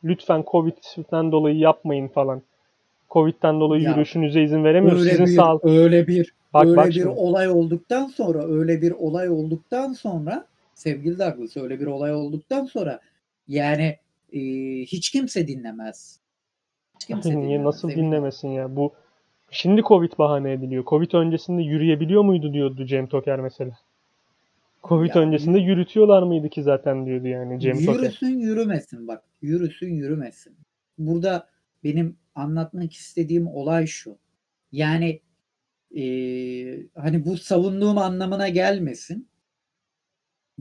Lütfen 0.04 0.44
Covid'den 0.50 1.32
dolayı 1.32 1.56
yapmayın 1.56 2.08
falan. 2.08 2.42
Covid'den 3.10 3.60
dolayı 3.60 3.82
Ya, 3.82 3.90
yürüyüşünüze 3.90 4.42
izin 4.42 4.64
veremiyoruz. 4.64 5.00
Öyle 5.00 5.10
Sizin 5.10 5.26
bir, 5.26 5.30
sağ 5.30 5.58
öyle 5.62 6.06
bir 6.06 6.34
Bak, 6.54 6.66
öyle 6.66 6.76
bak 6.76 6.86
bir 6.86 6.92
şimdi. 6.92 7.08
olay 7.08 7.48
olduktan 7.48 8.06
sonra 8.06 8.46
öyle 8.48 8.82
bir 8.82 8.90
olay 8.90 9.28
olduktan 9.28 9.92
sonra 9.92 10.46
sevgili 10.74 11.18
Douglas 11.18 11.56
öyle 11.56 11.80
bir 11.80 11.86
olay 11.86 12.14
olduktan 12.14 12.64
sonra 12.64 13.00
yani 13.48 13.96
e, 14.32 14.40
hiç 14.80 15.10
kimse 15.10 15.48
dinlemez. 15.48 16.20
Hiç 16.94 17.06
kimse 17.06 17.30
dinlemez. 17.30 17.64
nasıl 17.64 17.88
ol. 17.88 17.92
dinlemesin 17.92 18.48
ya? 18.48 18.76
Bu 18.76 18.92
şimdi 19.50 19.82
Covid 19.82 20.12
bahane 20.18 20.52
ediliyor. 20.52 20.84
Covid 20.84 21.12
öncesinde 21.12 21.62
yürüyebiliyor 21.62 22.22
muydu 22.22 22.52
diyordu 22.52 22.86
Cem 22.86 23.06
Toker 23.06 23.40
mesela. 23.40 23.72
Covid 24.88 25.14
Ya, 25.14 25.22
öncesinde 25.22 25.58
yürütüyorlar 25.58 26.22
mıydı 26.22 26.48
ki 26.48 26.62
zaten 26.62 27.06
diyordu 27.06 27.28
yani 27.28 27.60
Cem 27.60 27.84
Toker. 27.84 28.02
Yürüsün 28.02 28.38
yürümesin 28.38 29.08
bak. 29.08 29.24
Yürüsün 29.42 29.94
yürümesin. 29.94 30.56
Burada 30.98 31.48
benim 31.84 32.16
anlatmak 32.34 32.92
istediğim 32.92 33.46
olay 33.46 33.86
şu. 33.86 34.18
Yani 34.72 35.20
eee, 35.90 36.86
hani 36.94 37.24
bu 37.24 37.36
savunduğum 37.36 37.98
anlamına 37.98 38.48
gelmesin. 38.48 39.28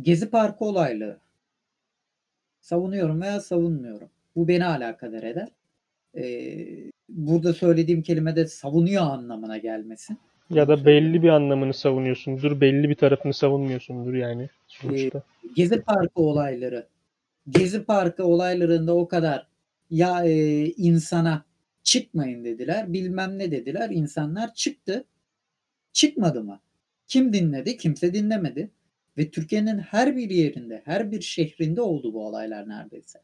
Gezi 0.02 0.30
Parkı 0.30 0.66
olaylı. 0.66 1.20
Savunuyorum 2.60 3.22
veya 3.22 3.42
savunmuyorum. 3.42 4.10
Bu 4.36 4.48
beni 4.48 4.66
alakadar 4.66 5.24
eder. 5.24 5.50
Eee, 6.16 6.92
burada 7.10 7.54
söylediğim 7.54 8.02
kelime 8.02 8.36
de 8.36 8.48
savunuyor 8.48 9.04
anlamına 9.04 9.58
gelmesin. 9.58 10.18
Ya 10.50 10.68
da 10.68 10.86
belli 10.86 11.24
bir 11.24 11.30
anlamını 11.30 11.74
savunuyorsundur, 11.74 12.62
belli 12.62 12.90
bir 12.90 12.96
tarafını 12.96 13.34
savunmuyorsundur 13.34 14.14
yani 14.14 14.50
sonuçta. 14.68 15.22
Gezi 15.56 15.82
Parkı 15.82 16.22
olayları. 16.22 16.88
Gezi 17.50 17.84
Parkı 17.84 18.26
olaylarında 18.26 18.96
o 18.96 19.08
kadar 19.08 19.48
ya 19.90 20.26
e, 20.26 20.66
insana 20.66 21.46
çıkmayın 21.84 22.46
dediler, 22.46 22.94
bilmem 22.94 23.40
ne 23.40 23.52
dediler. 23.52 23.90
İnsanlar 23.90 24.54
çıktı. 24.54 25.06
Çıkmadı 25.94 26.44
mı? 26.44 26.60
Kim 27.08 27.34
dinledi? 27.34 27.78
Kimse 27.78 28.14
dinlemedi. 28.14 28.70
Ve 29.18 29.30
Türkiye'nin 29.30 29.80
her 29.80 30.16
bir 30.16 30.30
yerinde, 30.30 30.82
her 30.86 31.12
bir 31.12 31.22
şehrinde 31.22 31.82
oldu 31.82 32.14
bu 32.14 32.28
olaylar 32.28 32.70
neredeyse. 32.70 33.20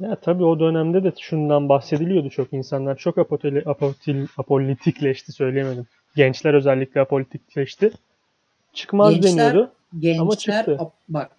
Ya 0.00 0.16
tabii 0.16 0.44
o 0.44 0.60
dönemde 0.60 1.04
de 1.04 1.12
şundan 1.20 1.68
bahsediliyordu 1.68 2.30
çok. 2.30 2.52
İnsanlar 2.52 2.96
çok 2.96 3.18
apoteli, 3.18 3.62
apotil, 3.66 4.26
apolitikleşti 4.36 5.32
söyleyemedim. 5.32 5.86
Gençler 6.18 6.54
özellikle 6.54 7.00
apolitikleşti. 7.00 7.90
Çıkmaz 8.72 9.14
Gençler- 9.14 9.36
deniyordu. 9.54 9.72
Gençler 9.98 10.36
çıktı. 10.56 10.76
ap- 10.80 10.94
bak 11.08 11.30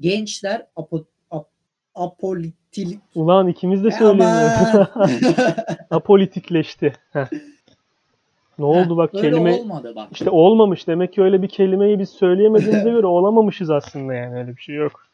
gençler 0.00 0.66
apo, 0.76 1.04
ap, 1.30 1.48
apolitil 1.94 2.98
Ulan 3.14 3.48
ikimiz 3.48 3.84
de 3.84 3.88
Aman! 3.88 3.98
söyleyemiyoruz. 3.98 5.46
Apolitikleşti. 5.90 6.92
Heh. 7.12 7.26
Ne 8.58 8.64
oldu 8.64 8.96
bak 8.96 9.14
Öyle 9.14 9.30
kelime 9.30 9.52
olmadı 9.54 9.92
bak. 9.96 10.08
işte 10.12 10.30
olmamış. 10.30 10.86
Demek 10.86 11.12
ki 11.12 11.22
öyle 11.22 11.42
bir 11.42 11.48
kelimeyi 11.48 11.98
biz 11.98 12.08
söyleyemediğimize 12.10 12.90
göre 12.90 13.06
olamamışız 13.06 13.70
aslında 13.70 14.14
yani 14.14 14.38
öyle 14.38 14.56
bir 14.56 14.60
şey 14.62 14.74
yok. 14.74 15.06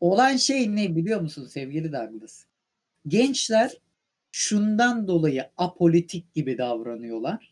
Olan 0.00 0.36
şey 0.36 0.76
ne 0.76 0.96
biliyor 0.96 1.20
musun 1.20 1.46
sevgili 1.46 1.92
Douglas? 1.92 2.44
Gençler 3.08 3.70
şundan 4.32 5.08
dolayı 5.08 5.44
apolitik 5.56 6.34
gibi 6.34 6.58
davranıyorlar. 6.58 7.51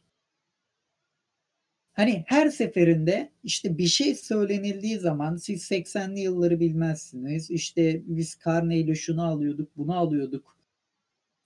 Hani 1.93 2.25
her 2.27 2.49
seferinde 2.49 3.31
işte 3.45 3.79
bir 3.79 3.87
şey 3.87 4.15
söylenildiği 4.15 4.99
zaman 4.99 5.37
siz 5.37 5.71
80'li 5.71 6.21
yılları 6.21 6.61
bilmezsiniz. 6.61 7.51
İşte 7.51 8.03
biz 8.05 8.35
karneyle 8.35 8.95
şunu 8.95 9.25
alıyorduk, 9.25 9.77
bunu 9.77 9.99
alıyorduk. 9.99 10.57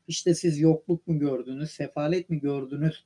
İşte 0.08 0.34
siz 0.34 0.60
yokluk 0.60 1.06
mu 1.06 1.18
gördünüz, 1.18 1.70
sefalet 1.70 2.30
mi 2.30 2.40
gördünüz? 2.40 3.04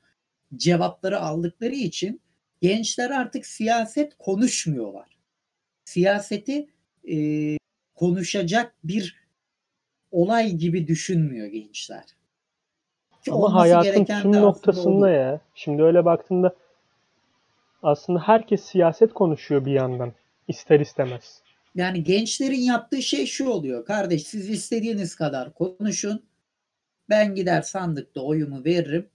Cevapları 0.56 1.20
aldıkları 1.20 1.74
için 1.74 2.20
gençler 2.60 3.10
artık 3.10 3.46
siyaset 3.46 4.14
konuşmuyorlar. 4.18 5.18
Siyaseti 5.84 6.68
e, 7.10 7.16
konuşacak 7.94 8.74
bir 8.84 9.28
olay 10.10 10.52
gibi 10.52 10.86
düşünmüyor 10.86 11.46
gençler. 11.46 12.04
Ki 13.24 13.32
Ama 13.32 13.54
hayatın 13.54 14.04
tüm 14.04 14.32
noktasında 14.32 15.06
o. 15.06 15.06
ya. 15.06 15.40
Şimdi 15.54 15.82
öyle 15.82 16.04
baktığında 16.04 16.56
aslında 17.82 18.18
herkes 18.18 18.64
siyaset 18.64 19.12
konuşuyor 19.14 19.64
bir 19.64 19.72
yandan. 19.72 20.12
ister 20.48 20.80
istemez. 20.80 21.42
Yani 21.74 22.04
gençlerin 22.04 22.60
yaptığı 22.60 23.02
şey 23.02 23.26
şu 23.26 23.48
oluyor. 23.48 23.84
Kardeş 23.84 24.22
siz 24.22 24.50
istediğiniz 24.50 25.16
kadar 25.16 25.54
konuşun. 25.54 26.22
Ben 27.08 27.34
gider 27.34 27.62
sandıkta 27.62 28.20
oyumu 28.20 28.64
veririm. 28.64 29.06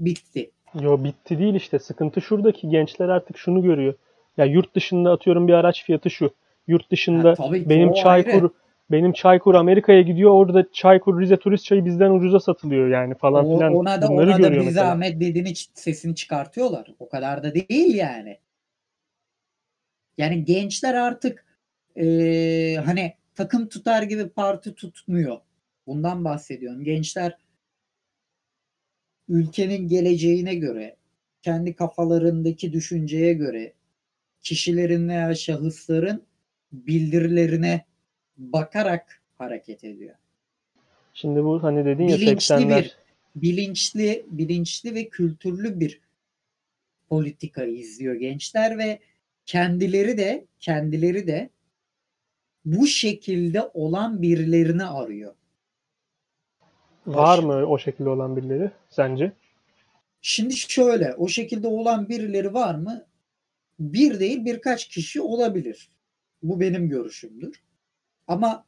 Bitti. 0.00 0.50
Yo 0.80 1.04
bitti 1.04 1.38
değil 1.38 1.54
işte. 1.54 1.78
Sıkıntı 1.78 2.20
şuradaki 2.20 2.68
gençler 2.68 3.08
artık 3.08 3.38
şunu 3.38 3.62
görüyor. 3.62 3.94
Ya 4.36 4.44
yurt 4.44 4.74
dışında 4.74 5.12
atıyorum 5.12 5.48
bir 5.48 5.52
araç 5.52 5.84
fiyatı 5.84 6.10
şu. 6.10 6.30
Yurt 6.66 6.90
dışında 6.90 7.30
Ha, 7.30 7.34
tabii 7.34 7.68
benim 7.68 7.92
Çaykur 7.92 8.32
ayrı. 8.32 8.50
Benim 8.90 9.12
Çaykur 9.12 9.54
Amerika'ya 9.54 10.02
gidiyor. 10.02 10.30
Orada 10.30 10.72
Çaykur 10.72 11.20
Rize 11.20 11.36
turist 11.36 11.64
çayı 11.64 11.84
bizden 11.84 12.10
ucuza 12.10 12.40
satılıyor 12.40 12.88
yani 12.88 13.14
falan 13.14 13.44
O- 13.44 13.54
filan. 13.54 13.72
ona 13.74 14.02
da 14.02 14.08
Bunları 14.08 14.30
ona 14.30 14.42
da 14.42 14.52
bir 14.52 14.58
mesela. 14.64 15.20
dediğini 15.20 15.52
sesini 15.74 16.14
çıkartıyorlar. 16.14 16.94
O 16.98 17.08
kadar 17.08 17.42
da 17.42 17.54
değil 17.54 17.94
yani. 17.94 18.38
Yani 20.18 20.44
gençler 20.44 20.94
artık 20.94 21.46
eee, 21.96 22.76
hani 22.84 23.14
takım 23.34 23.68
tutar 23.68 24.02
gibi 24.02 24.28
parti 24.28 24.74
tutmuyor. 24.74 25.38
Bundan 25.86 26.24
bahsediyorum. 26.24 26.84
Gençler 26.84 27.38
ülkenin 29.28 29.88
geleceğine 29.88 30.54
göre, 30.54 30.96
kendi 31.42 31.74
kafalarındaki 31.76 32.72
düşünceye 32.72 33.32
göre, 33.32 33.72
kişilerin 34.42 35.08
veya 35.08 35.34
şahısların 35.34 36.22
bildirilerine 36.72 37.84
bakarak 38.38 39.22
hareket 39.38 39.84
ediyor. 39.84 40.14
Şimdi 41.14 41.44
bu 41.44 41.62
hani 41.62 41.84
dedin 41.84 42.08
ya 42.08 42.16
Bilinçli 42.16 42.54
80'ler 42.54 42.82
bir 42.82 42.96
bilinçli 43.36 44.26
bilinçli 44.30 44.94
ve 44.94 45.08
kültürlü 45.08 45.80
bir 45.80 46.00
politika 47.08 47.64
izliyor 47.64 48.14
gençler 48.14 48.78
ve 48.78 48.98
kendileri 49.46 50.18
de 50.18 50.44
kendileri 50.60 51.26
de 51.26 51.50
bu 52.64 52.86
şekilde 52.86 53.70
olan 53.74 54.22
birilerini 54.22 54.84
arıyor. 54.84 55.34
var 57.06 57.38
mı 57.38 57.66
o 57.66 57.78
şekilde 57.78 58.08
olan 58.08 58.36
birileri 58.36 58.70
sence? 58.90 59.32
Şimdi 60.20 60.56
şöyle, 60.56 61.14
o 61.14 61.28
şekilde 61.28 61.68
olan 61.68 62.08
birileri 62.08 62.54
var 62.54 62.74
mı? 62.74 63.04
Bir 63.80 64.20
değil 64.20 64.44
birkaç 64.44 64.88
kişi 64.88 65.20
olabilir. 65.20 65.88
Bu 66.42 66.60
benim 66.60 66.88
görüşümdür. 66.88 67.62
Ama 68.28 68.64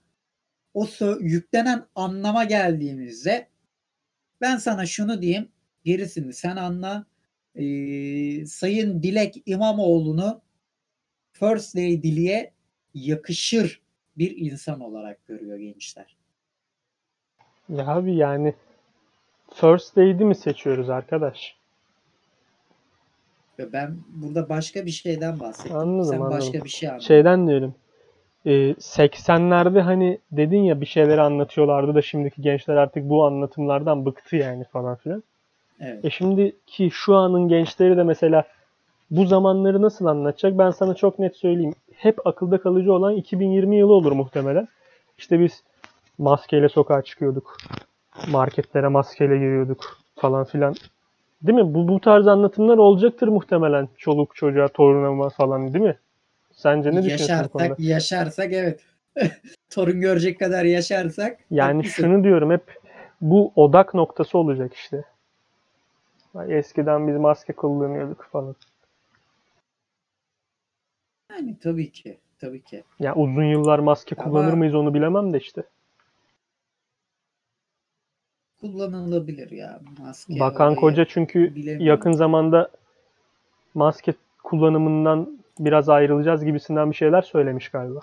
o 0.74 0.86
yüklenen 1.20 1.86
anlama 1.94 2.44
geldiğimizde 2.44 3.48
ben 4.40 4.56
sana 4.56 4.86
şunu 4.86 5.22
diyeyim, 5.22 5.48
gerisini 5.84 6.32
sen 6.32 6.56
anla. 6.56 7.06
Ee, 7.54 8.46
Sayın 8.46 9.02
Dilek 9.02 9.42
İmamoğlu'nu 9.46 10.40
First 11.32 11.76
Lady'liğe 11.76 12.52
yakışır 12.94 13.80
bir 14.18 14.36
insan 14.36 14.80
olarak 14.80 15.26
görüyor 15.26 15.58
gençler. 15.58 16.16
Ya 17.68 17.86
abi 17.86 18.16
yani 18.16 18.54
First 19.54 19.98
Lady 19.98 20.24
mi 20.24 20.34
seçiyoruz 20.34 20.90
arkadaş? 20.90 21.56
Ben 23.58 23.96
burada 24.08 24.48
başka 24.48 24.86
bir 24.86 24.90
şeyden 24.90 25.40
bahsettim. 25.40 25.76
Anladım, 25.76 26.10
sen 26.10 26.20
anladım. 26.20 26.38
başka 26.38 26.64
bir 26.64 26.68
şey 26.68 26.88
anladın. 26.88 27.04
Şeyden 27.06 27.48
diyorum. 27.48 27.74
E, 28.46 28.50
80'lerde 28.70 29.80
hani 29.80 30.18
dedin 30.32 30.62
ya 30.62 30.80
bir 30.80 30.86
şeyleri 30.86 31.20
anlatıyorlardı 31.20 31.94
da 31.94 32.02
şimdiki 32.02 32.42
gençler 32.42 32.76
artık 32.76 33.08
bu 33.08 33.26
anlatımlardan 33.26 34.06
bıktı 34.06 34.36
yani 34.36 34.64
falan 34.64 34.96
filan. 34.96 35.22
Evet. 35.80 36.04
E 36.04 36.10
şimdiki 36.10 36.90
şu 36.90 37.16
anın 37.16 37.48
gençleri 37.48 37.96
de 37.96 38.02
mesela 38.02 38.44
bu 39.10 39.26
zamanları 39.26 39.82
nasıl 39.82 40.06
anlatacak? 40.06 40.58
Ben 40.58 40.70
sana 40.70 40.94
çok 40.94 41.18
net 41.18 41.36
söyleyeyim. 41.36 41.74
Hep 41.94 42.26
akılda 42.26 42.58
kalıcı 42.58 42.92
olan 42.92 43.16
2020 43.16 43.76
yılı 43.76 43.92
olur 43.92 44.12
muhtemelen. 44.12 44.68
İşte 45.18 45.40
biz 45.40 45.62
maskeyle 46.18 46.68
sokağa 46.68 47.02
çıkıyorduk. 47.02 47.56
Marketlere 48.30 48.88
maskeyle 48.88 49.38
giriyorduk 49.38 49.98
falan 50.16 50.44
filan. 50.44 50.74
Değil 51.42 51.58
mi? 51.58 51.74
Bu, 51.74 51.88
bu 51.88 52.00
tarz 52.00 52.26
anlatımlar 52.26 52.78
olacaktır 52.78 53.28
muhtemelen. 53.28 53.88
Çoluk 53.98 54.36
çocuğa, 54.36 54.68
torunuma 54.68 55.28
falan 55.28 55.72
değil 55.74 55.84
mi? 55.84 55.96
Sence 56.60 56.90
ne 56.90 57.02
düşünüyorsun 57.02 57.44
bu 57.44 57.48
konuda? 57.48 57.64
Yaşarsak, 57.64 57.80
yaşarsak 57.80 58.52
evet. 58.52 58.80
Torun 59.70 60.00
görecek 60.00 60.38
kadar 60.38 60.64
yaşarsak. 60.64 61.38
Yani 61.50 61.76
haklısın. 61.76 62.02
şunu 62.02 62.24
diyorum 62.24 62.50
hep 62.50 62.78
bu 63.20 63.52
odak 63.56 63.94
noktası 63.94 64.38
olacak 64.38 64.74
işte. 64.74 65.04
Eskiden 66.48 67.08
biz 67.08 67.16
maske 67.16 67.52
kullanıyorduk 67.52 68.28
falan. 68.32 68.56
Yani 71.30 71.56
tabii 71.62 71.92
ki. 71.92 72.18
Tabii 72.40 72.62
ki. 72.62 72.84
Ya 72.98 73.14
uzun 73.14 73.44
yıllar 73.44 73.78
maske 73.78 74.16
Ama- 74.18 74.24
kullanır 74.24 74.52
mıyız 74.52 74.74
onu 74.74 74.94
bilemem 74.94 75.32
de 75.32 75.38
işte. 75.38 75.62
Kullanılabilir 78.60 79.50
ya. 79.50 79.80
Maske 79.98 80.40
Bakan. 80.40 80.74
Koca 80.74 81.04
çünkü 81.04 81.54
bilemiyorum. 81.54 81.86
yakın 81.86 82.12
zamanda 82.12 82.70
maske 83.74 84.14
kullanımından 84.42 85.39
biraz 85.64 85.88
ayrılacağız 85.88 86.44
gibisinden 86.44 86.90
bir 86.90 86.96
şeyler 86.96 87.22
söylemiş 87.22 87.68
galiba. 87.68 88.00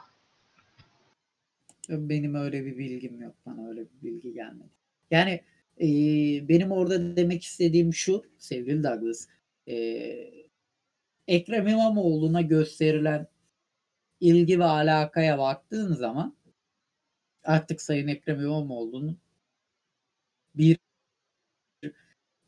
Benim 1.89 2.35
öyle 2.35 2.65
bir 2.65 2.77
bilgim 2.77 3.21
yok. 3.21 3.35
Bana 3.45 3.69
öyle 3.69 3.81
bir 3.81 4.01
bilgi 4.01 4.33
gelmedi. 4.33 4.69
Yani 5.11 5.41
e, 5.81 5.87
benim 6.49 6.71
orada 6.71 7.15
demek 7.15 7.43
istediğim 7.43 7.93
şu 7.93 8.23
sevgili 8.37 8.83
Douglas. 8.83 9.27
E, 9.67 9.77
Ekrem 11.27 11.67
İmamoğlu'na 11.67 12.41
gösterilen 12.41 13.27
ilgi 14.19 14.59
ve 14.59 14.63
alakaya 14.63 15.39
baktığın 15.39 15.93
zaman 15.93 16.35
artık 17.43 17.81
Sayın 17.81 18.07
Ekrem 18.07 18.39
İmamoğlu'nun 18.41 19.17
bir 20.55 20.77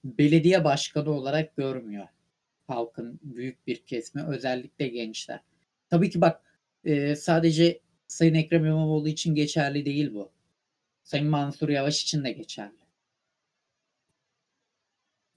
belediye 0.03 0.63
başkanı 0.63 1.09
olarak 1.09 1.55
görmüyor 1.55 2.07
halkın 2.69 3.19
büyük 3.23 3.67
bir 3.67 3.85
kesimi 3.85 4.25
özellikle 4.25 4.87
gençler. 4.87 5.39
Tabii 5.89 6.09
ki 6.09 6.21
bak 6.21 6.41
e, 6.85 7.15
sadece 7.15 7.79
Sayın 8.07 8.33
Ekrem 8.33 8.65
İmamoğlu 8.65 9.07
için 9.07 9.35
geçerli 9.35 9.85
değil 9.85 10.13
bu. 10.13 10.31
Sayın 11.03 11.27
Mansur 11.27 11.69
Yavaş 11.69 12.03
için 12.03 12.23
de 12.23 12.31
geçerli. 12.31 12.79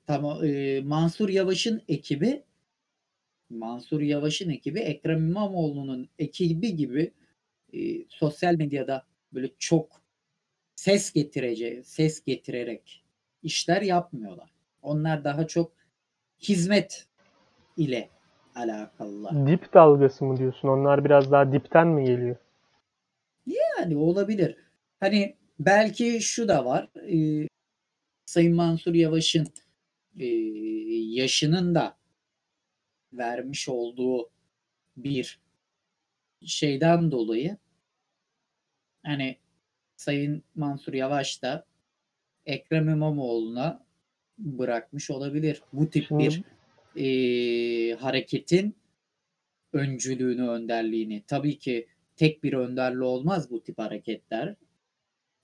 Tamam, 0.06 0.44
e, 0.44 0.80
Mansur 0.80 1.28
Yavaş'ın 1.28 1.82
ekibi 1.88 2.42
Mansur 3.50 4.00
Yavaş'ın 4.00 4.50
ekibi 4.50 4.80
Ekrem 4.80 5.18
İmamoğlu'nun 5.28 6.08
ekibi 6.18 6.76
gibi 6.76 7.12
e, 7.72 7.78
sosyal 8.08 8.54
medyada 8.54 9.06
böyle 9.32 9.50
çok 9.58 10.02
ses 10.74 11.12
getireceği, 11.12 11.84
ses 11.84 12.24
getirerek 12.24 13.04
işler 13.42 13.82
yapmıyorlar. 13.82 14.50
Onlar 14.82 15.24
daha 15.24 15.46
çok 15.46 15.72
hizmet 16.40 17.06
ile 17.76 18.08
alakalılar. 18.54 19.46
Dip 19.46 19.74
dalgası 19.74 20.24
mı 20.24 20.36
diyorsun? 20.36 20.68
Onlar 20.68 21.04
biraz 21.04 21.32
daha 21.32 21.52
dipten 21.52 21.88
mi 21.88 22.04
geliyor? 22.04 22.36
Yani 23.46 23.96
olabilir. 23.96 24.56
Hani 25.00 25.36
belki 25.60 26.20
şu 26.20 26.48
da 26.48 26.64
var. 26.64 26.88
e, 26.96 27.48
Sayın 28.26 28.54
Mansur 28.56 28.94
Yavaş'ın 28.94 29.46
e, 30.18 30.26
yaşının 31.14 31.74
da 31.74 31.96
vermiş 33.12 33.68
olduğu 33.68 34.30
bir 34.96 35.40
şeyden 36.46 37.10
dolayı 37.10 37.56
hani 39.06 39.36
Sayın 39.96 40.42
Mansur 40.54 40.92
Yavaş 40.92 41.42
da 41.42 41.64
Ekrem 42.46 42.88
İmamoğlu'na 42.88 43.84
bırakmış 44.38 45.10
olabilir. 45.10 45.62
Bu 45.72 45.90
tip 45.90 46.04
Şimdi- 46.08 46.24
bir 46.24 46.42
e, 46.96 47.04
hareketin 47.94 48.76
öncülüğünü, 49.72 50.48
önderliğini. 50.48 51.22
Tabii 51.26 51.58
ki 51.58 51.86
tek 52.16 52.44
bir 52.44 52.52
önderli 52.52 53.02
olmaz 53.02 53.50
bu 53.50 53.62
tip 53.62 53.78
hareketler. 53.78 54.54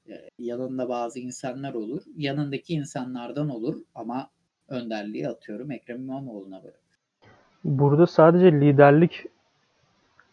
E, 0.09 0.15
Yanında 0.39 0.89
bazı 0.89 1.19
insanlar 1.19 1.75
olur. 1.75 2.03
Yanındaki 2.17 2.75
insanlardan 2.75 3.49
olur 3.49 3.83
ama 3.95 4.31
önderliği 4.69 5.29
atıyorum 5.29 5.71
Ekrem 5.71 6.03
İmamoğlu'na 6.03 6.63
bırak. 6.63 6.81
Burada 7.65 8.07
sadece 8.07 8.53
liderlik 8.53 9.27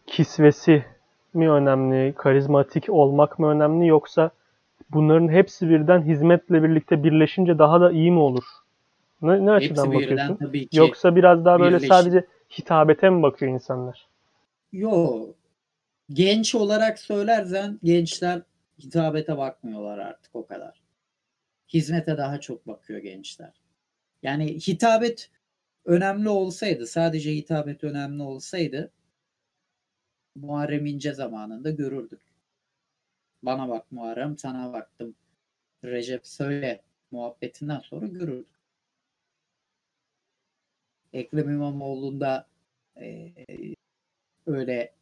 kisvesi 0.06 0.84
mi 1.34 1.50
önemli, 1.50 2.14
karizmatik 2.14 2.90
olmak 2.90 3.38
mı 3.38 3.46
önemli 3.48 3.86
yoksa 3.86 4.30
bunların 4.90 5.28
hepsi 5.28 5.68
birden 5.68 6.02
hizmetle 6.02 6.62
birlikte 6.62 7.04
birleşince 7.04 7.58
daha 7.58 7.80
da 7.80 7.90
iyi 7.92 8.10
mi 8.10 8.18
olur? 8.18 8.44
Ne, 9.22 9.46
ne 9.46 9.50
açıdan 9.50 9.84
Hepsi 9.84 9.94
bakıyorsun? 9.94 10.36
tabii 10.36 10.66
ki. 10.66 10.76
Yoksa 10.76 11.16
biraz 11.16 11.44
daha 11.44 11.60
böyle 11.60 11.76
birleşim. 11.76 11.88
sadece 11.94 12.26
hitabete 12.58 13.10
mi 13.10 13.22
bakıyor 13.22 13.52
insanlar? 13.52 14.08
Yo. 14.72 15.26
Genç 16.10 16.54
olarak 16.54 16.98
söylersen 16.98 17.80
gençler 17.82 18.42
hitabete 18.78 19.36
bakmıyorlar 19.38 19.98
artık 19.98 20.36
o 20.36 20.46
kadar. 20.46 20.82
Hizmete 21.68 22.16
daha 22.18 22.40
çok 22.40 22.66
bakıyor 22.66 22.98
gençler. 22.98 23.52
Yani 24.22 24.54
hitabet 24.54 25.30
önemli 25.84 26.28
olsaydı, 26.28 26.86
sadece 26.86 27.34
hitabet 27.34 27.84
önemli 27.84 28.22
olsaydı 28.22 28.90
Muharrem 30.34 30.86
İnce 30.86 31.12
zamanında 31.14 31.70
görürdük. 31.70 32.20
Bana 33.42 33.68
bak 33.68 33.92
Muharrem, 33.92 34.38
sana 34.38 34.72
baktım. 34.72 35.14
Recep 35.84 36.26
söyle 36.26 36.80
muhabbetinden 37.10 37.80
sonra 37.80 38.06
görürdük. 38.06 38.55
Ekrem 41.16 41.50
İmamoğlu'nda 41.50 42.46
e, 43.00 43.32
öyle 44.46 44.92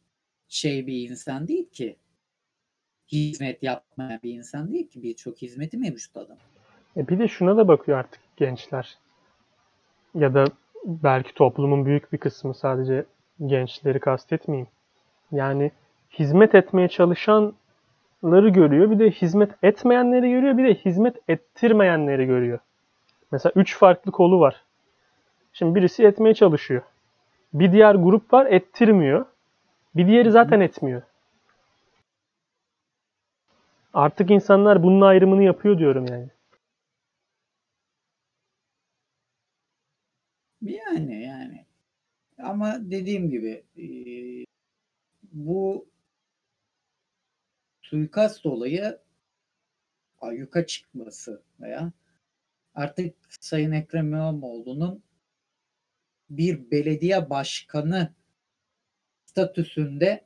şey 0.49 0.87
bir 0.87 1.09
insan 1.09 1.47
değil 1.47 1.69
ki. 1.69 1.95
Hizmet 3.11 3.63
yapmayan 3.63 4.19
bir 4.23 4.33
insan 4.33 4.71
değil 4.71 4.87
ki. 4.89 5.03
Birçok 5.03 5.37
hizmeti 5.41 5.77
mevcut 5.77 6.17
adam. 6.17 6.37
E 6.97 7.07
bir 7.07 7.19
de 7.19 7.27
şuna 7.27 7.57
da 7.57 7.67
bakıyor 7.67 7.97
artık 7.97 8.21
gençler. 8.37 8.97
Ya 10.15 10.33
da 10.33 10.45
belki 10.85 11.33
toplumun 11.33 11.85
büyük 11.85 12.13
bir 12.13 12.17
kısmı 12.17 12.53
sadece 12.53 13.05
gençleri 13.45 13.99
kastetmeyeyim. 13.99 14.67
Yani 15.31 15.71
hizmet 16.19 16.55
etmeye 16.55 16.87
çalışanları 16.87 18.49
görüyor. 18.49 18.91
Bir 18.91 18.99
de 18.99 19.11
hizmet 19.11 19.51
etmeyenleri 19.63 20.29
görüyor. 20.29 20.57
Bir 20.57 20.63
de 20.63 20.73
hizmet 20.73 21.15
ettirmeyenleri 21.27 22.25
görüyor. 22.25 22.59
Mesela 23.31 23.53
üç 23.55 23.77
farklı 23.77 24.11
kolu 24.11 24.39
var. 24.39 24.64
Şimdi 25.57 25.75
birisi 25.75 26.03
etmeye 26.03 26.33
çalışıyor. 26.33 26.81
Bir 27.53 27.71
diğer 27.71 27.95
grup 27.95 28.33
var 28.33 28.45
ettirmiyor. 28.45 29.25
Bir 29.95 30.07
diğeri 30.07 30.31
zaten 30.31 30.59
etmiyor. 30.59 31.01
Artık 33.93 34.31
insanlar 34.31 34.83
bunun 34.83 35.01
ayrımını 35.01 35.43
yapıyor 35.43 35.77
diyorum 35.79 36.05
yani. 36.09 36.27
Yani 40.61 41.23
yani. 41.23 41.65
Ama 42.37 42.77
dediğim 42.91 43.29
gibi 43.29 43.63
e, 43.77 43.85
bu 45.23 45.85
suikast 47.81 48.45
olayı 48.45 48.99
ayyuka 50.21 50.65
çıkması 50.65 51.41
veya 51.61 51.91
artık 52.75 53.15
Sayın 53.29 53.71
Ekrem 53.71 54.07
İmamoğlu'nun 54.07 55.04
bir 56.29 56.71
belediye 56.71 57.29
başkanı 57.29 58.13
statüsünde 59.25 60.25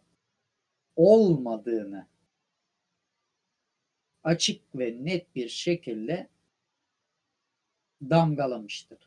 olmadığını 0.96 2.08
açık 4.24 4.62
ve 4.76 4.98
net 5.06 5.36
bir 5.36 5.50
şekilde 5.50 6.28
damgalamıştır. 8.02 8.98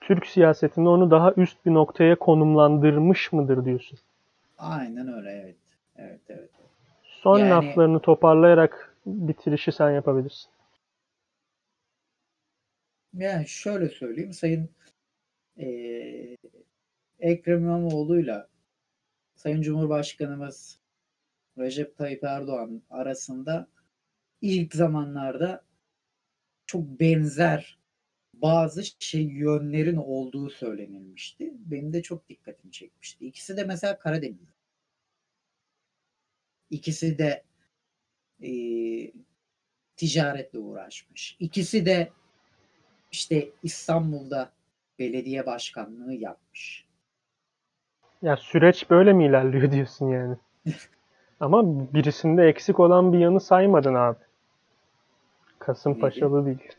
Türk 0.00 0.26
siyasetinde 0.26 0.88
onu 0.88 1.10
daha 1.10 1.32
üst 1.36 1.66
bir 1.66 1.74
noktaya 1.74 2.18
konumlandırmış 2.18 3.32
mıdır 3.32 3.64
diyorsun. 3.64 3.98
Aynen 4.58 5.12
öyle 5.12 5.30
evet. 5.30 5.56
Evet 5.96 6.20
evet. 6.28 6.50
Son 7.04 7.38
Yani- 7.38 7.50
laflarını 7.50 8.00
toparlayarak 8.00 8.96
bitirişi 9.06 9.72
sen 9.72 9.90
yapabilirsin. 9.90 10.50
Yani 13.14 13.48
şöyle 13.48 13.88
söyleyeyim 13.88 14.32
Sayın 14.32 14.68
eee 15.56 16.36
Ekrem 17.20 17.58
İmamoğlu'yla 17.60 18.48
Sayın 19.36 19.62
Cumhurbaşkanımız 19.62 20.80
Recep 21.58 21.96
Tayyip 21.98 22.24
Erdoğan 22.24 22.82
arasında 22.90 23.68
ilk 24.42 24.74
zamanlarda 24.74 25.64
çok 26.66 27.00
benzer 27.00 27.78
bazı 28.34 28.82
şey 29.00 29.22
yönlerin 29.24 29.96
olduğu 29.96 30.50
söylenilmişti. 30.50 31.52
Benim 31.58 31.92
de 31.92 32.02
çok 32.02 32.28
dikkatimi 32.28 32.72
çekmişti. 32.72 33.26
İkisi 33.26 33.56
de 33.56 33.64
mesela 33.64 33.98
Karadeniz. 33.98 34.48
İkisi 36.70 37.18
de 37.18 37.44
eee, 38.40 39.12
ticaretle 39.96 40.58
uğraşmış. 40.58 41.36
İkisi 41.40 41.86
de 41.86 42.12
işte 43.12 43.50
İstanbul'da 43.62 44.52
belediye 44.98 45.46
başkanlığı 45.46 46.14
yapmış. 46.14 46.86
Ya 48.22 48.36
süreç 48.36 48.90
böyle 48.90 49.12
mi 49.12 49.26
ilerliyor 49.26 49.72
diyorsun 49.72 50.08
yani? 50.08 50.36
Ama 51.40 51.92
birisinde 51.94 52.42
eksik 52.48 52.80
olan 52.80 53.12
bir 53.12 53.18
yanı 53.18 53.40
saymadın 53.40 53.94
abi. 53.94 54.18
Kasımpaşalı 55.58 56.46
değil. 56.46 56.72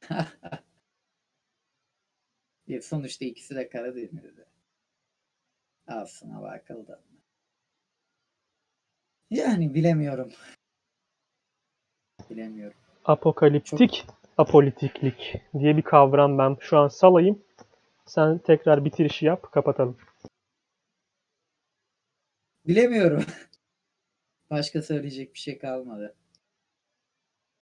E, 2.68 2.80
Sonuçta 2.80 3.24
ikisi 3.24 3.54
de 3.56 3.68
Karadeniz'de. 3.68 4.44
Aslına 5.86 6.42
bakıldı. 6.42 7.00
Yani 9.30 9.74
bilemiyorum. 9.74 10.32
Bilemiyorum. 12.30 12.76
Apokaliptik 13.04 14.06
apolitiklik 14.40 15.42
diye 15.58 15.76
bir 15.76 15.82
kavram 15.82 16.38
ben 16.38 16.56
şu 16.60 16.78
an 16.78 16.88
salayım. 16.88 17.42
Sen 18.06 18.38
tekrar 18.38 18.84
bitirişi 18.84 19.26
yap, 19.26 19.52
kapatalım. 19.52 19.96
Bilemiyorum. 22.66 23.24
Başka 24.50 24.82
söyleyecek 24.82 25.34
bir 25.34 25.38
şey 25.38 25.58
kalmadı. 25.58 26.14